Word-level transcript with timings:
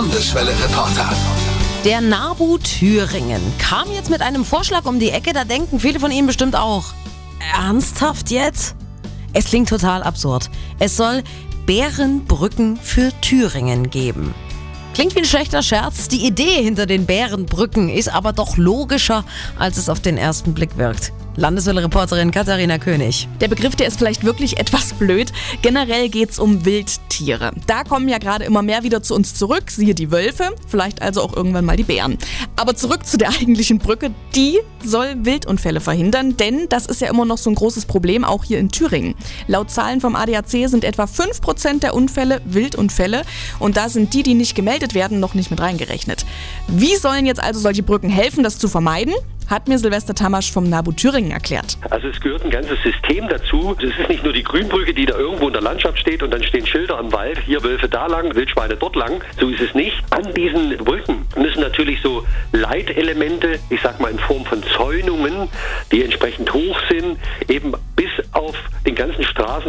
Landeswelle-Reporter. 0.00 1.10
Der 1.84 2.00
NABU 2.00 2.56
Thüringen 2.56 3.42
kam 3.58 3.92
jetzt 3.92 4.08
mit 4.08 4.22
einem 4.22 4.46
Vorschlag 4.46 4.86
um 4.86 4.98
die 4.98 5.10
Ecke, 5.10 5.34
da 5.34 5.44
denken 5.44 5.78
viele 5.78 6.00
von 6.00 6.10
Ihnen 6.10 6.26
bestimmt 6.26 6.56
auch. 6.56 6.94
Ernsthaft 7.54 8.30
jetzt? 8.30 8.76
Es 9.34 9.44
klingt 9.44 9.68
total 9.68 10.02
absurd. 10.02 10.48
Es 10.78 10.96
soll 10.96 11.22
Bärenbrücken 11.66 12.78
für 12.78 13.12
Thüringen 13.20 13.90
geben. 13.90 14.34
Klingt 14.94 15.14
wie 15.14 15.18
ein 15.18 15.26
schlechter 15.26 15.62
Scherz. 15.62 16.08
Die 16.08 16.26
Idee 16.26 16.62
hinter 16.62 16.86
den 16.86 17.04
Bärenbrücken 17.04 17.90
ist 17.90 18.08
aber 18.08 18.32
doch 18.32 18.56
logischer, 18.56 19.24
als 19.58 19.76
es 19.76 19.90
auf 19.90 20.00
den 20.00 20.16
ersten 20.16 20.54
Blick 20.54 20.78
wirkt. 20.78 21.12
Landeswelle-Reporterin 21.36 22.30
Katharina 22.30 22.78
König. 22.78 23.28
Der 23.40 23.48
Begriff, 23.48 23.76
der 23.76 23.86
ist 23.86 23.98
vielleicht 23.98 24.24
wirklich 24.24 24.58
etwas 24.58 24.94
blöd. 24.94 25.30
Generell 25.60 26.08
geht 26.08 26.30
es 26.30 26.38
um 26.38 26.64
Wildtiere. 27.20 27.52
Da 27.66 27.84
kommen 27.84 28.08
ja 28.08 28.18
gerade 28.18 28.44
immer 28.44 28.62
mehr 28.62 28.82
wieder 28.82 29.02
zu 29.02 29.14
uns 29.14 29.34
zurück, 29.34 29.70
siehe 29.70 29.94
die 29.94 30.10
Wölfe, 30.10 30.50
vielleicht 30.66 31.02
also 31.02 31.22
auch 31.22 31.36
irgendwann 31.36 31.64
mal 31.64 31.76
die 31.76 31.84
Bären. 31.84 32.18
Aber 32.56 32.74
zurück 32.74 33.06
zu 33.06 33.18
der 33.18 33.28
eigentlichen 33.40 33.78
Brücke, 33.78 34.10
die 34.34 34.58
soll 34.82 35.14
Wildunfälle 35.18 35.80
verhindern, 35.80 36.36
denn 36.36 36.68
das 36.68 36.86
ist 36.86 37.00
ja 37.00 37.08
immer 37.08 37.24
noch 37.24 37.38
so 37.38 37.50
ein 37.50 37.54
großes 37.54 37.86
Problem, 37.86 38.24
auch 38.24 38.44
hier 38.44 38.58
in 38.58 38.70
Thüringen. 38.70 39.14
Laut 39.46 39.70
Zahlen 39.70 40.00
vom 40.00 40.16
ADAC 40.16 40.68
sind 40.68 40.84
etwa 40.84 41.04
5% 41.04 41.80
der 41.80 41.94
Unfälle 41.94 42.40
Wildunfälle 42.44 43.22
und 43.58 43.76
da 43.76 43.88
sind 43.88 44.14
die, 44.14 44.22
die 44.22 44.34
nicht 44.34 44.54
gemeldet 44.54 44.94
werden, 44.94 45.20
noch 45.20 45.34
nicht 45.34 45.50
mit 45.50 45.60
reingerechnet. 45.60 46.24
Wie 46.68 46.96
sollen 46.96 47.26
jetzt 47.26 47.42
also 47.42 47.60
solche 47.60 47.82
Brücken 47.82 48.08
helfen, 48.08 48.42
das 48.42 48.58
zu 48.58 48.68
vermeiden? 48.68 49.14
Hat 49.50 49.66
mir 49.66 49.78
Silvester 49.78 50.14
Tamasch 50.14 50.52
vom 50.52 50.70
NABU 50.70 50.92
Thüringen 50.92 51.32
erklärt. 51.32 51.76
Also 51.90 52.06
es 52.06 52.20
gehört 52.20 52.44
ein 52.44 52.50
ganzes 52.50 52.80
System 52.84 53.28
dazu. 53.28 53.76
Es 53.78 53.98
ist 53.98 54.08
nicht 54.08 54.22
nur 54.22 54.32
die 54.32 54.44
Grünbrücke, 54.44 54.94
die 54.94 55.06
da 55.06 55.18
irgendwo 55.18 55.48
in 55.48 55.52
der 55.52 55.62
Landschaft 55.62 55.98
steht 55.98 56.22
und 56.22 56.30
dann 56.30 56.44
stehen 56.44 56.64
Schilder 56.64 56.98
am 56.98 57.12
Wald, 57.12 57.38
hier 57.44 57.62
Wölfe 57.64 57.88
da 57.88 58.06
lang, 58.06 58.32
Wildschweine 58.36 58.76
dort 58.76 58.94
lang. 58.94 59.22
So 59.40 59.48
ist 59.48 59.60
es 59.60 59.74
nicht. 59.74 59.96
An 60.10 60.32
diesen 60.34 60.76
Brücken 60.78 61.26
müssen 61.36 61.60
natürlich 61.60 62.00
so 62.00 62.24
Leitelemente, 62.52 63.58
ich 63.70 63.80
sag 63.82 63.98
mal 64.00 64.12
in 64.12 64.20
Form 64.20 64.44
von 64.44 64.62
Zäunungen, 64.76 65.48
die 65.90 66.04
entsprechend 66.04 66.52
hoch 66.54 66.78
sind, 66.88 67.18
eben 67.48 67.72
bis 67.96 68.10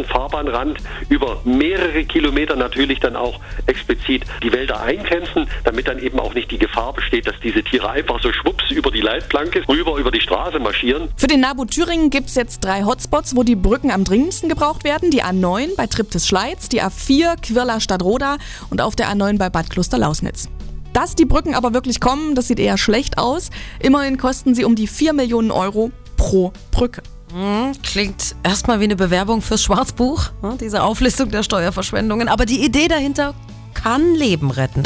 ganzen 0.02 0.12
Straßenfahrbahnrand 0.12 0.78
über 1.08 1.40
mehrere 1.44 2.04
Kilometer 2.04 2.56
natürlich 2.56 3.00
dann 3.00 3.16
auch 3.16 3.40
explizit 3.66 4.24
die 4.42 4.52
Wälder 4.52 4.80
eingrenzen, 4.80 5.48
damit 5.64 5.88
dann 5.88 5.98
eben 5.98 6.18
auch 6.18 6.34
nicht 6.34 6.50
die 6.50 6.58
Gefahr 6.58 6.92
besteht, 6.92 7.26
dass 7.26 7.34
diese 7.42 7.62
Tiere 7.62 7.90
einfach 7.90 8.20
so 8.22 8.32
schwupps 8.32 8.70
über 8.70 8.90
die 8.90 9.00
Leitplanke 9.00 9.66
rüber 9.68 9.96
über 9.96 10.10
die 10.10 10.20
Straße 10.20 10.58
marschieren. 10.58 11.08
Für 11.16 11.26
den 11.26 11.40
NABU 11.40 11.64
Thüringen 11.66 12.10
gibt 12.10 12.28
es 12.28 12.34
jetzt 12.34 12.64
drei 12.64 12.84
Hotspots, 12.84 13.36
wo 13.36 13.42
die 13.42 13.56
Brücken 13.56 13.90
am 13.90 14.04
dringendsten 14.04 14.48
gebraucht 14.48 14.84
werden. 14.84 15.10
Die 15.10 15.22
A9 15.22 15.76
bei 15.76 15.86
Triptis-Schleiz, 15.86 16.68
die 16.68 16.82
A4 16.82 17.40
Quirla 17.40 17.80
Stadtroda 17.80 18.38
und 18.70 18.80
auf 18.80 18.96
der 18.96 19.08
A9 19.08 19.38
bei 19.38 19.50
Bad 19.50 19.70
Kloster-Lausnitz. 19.70 20.48
Dass 20.92 21.14
die 21.14 21.24
Brücken 21.24 21.54
aber 21.54 21.72
wirklich 21.72 22.00
kommen, 22.00 22.34
das 22.34 22.48
sieht 22.48 22.58
eher 22.58 22.76
schlecht 22.76 23.16
aus. 23.16 23.50
Immerhin 23.80 24.18
kosten 24.18 24.54
sie 24.54 24.64
um 24.64 24.74
die 24.74 24.86
4 24.86 25.14
Millionen 25.14 25.50
Euro 25.50 25.90
pro 26.18 26.52
Brücke. 26.70 27.02
Hm, 27.32 27.72
klingt 27.82 28.34
erstmal 28.42 28.80
wie 28.80 28.84
eine 28.84 28.96
Bewerbung 28.96 29.40
fürs 29.40 29.62
Schwarzbuch, 29.62 30.30
ne, 30.42 30.56
diese 30.60 30.82
Auflistung 30.82 31.30
der 31.30 31.42
Steuerverschwendungen. 31.42 32.28
Aber 32.28 32.44
die 32.44 32.62
Idee 32.64 32.88
dahinter 32.88 33.34
kann 33.74 34.14
Leben 34.14 34.50
retten. 34.50 34.82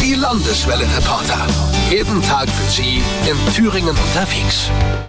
Die 0.00 0.14
Landeswelle-Reporter. 0.14 1.46
Jeden 1.90 2.22
Tag 2.22 2.48
für 2.48 2.70
Sie 2.70 3.02
in 3.28 3.54
Thüringen 3.54 3.90
unterwegs. 3.90 4.70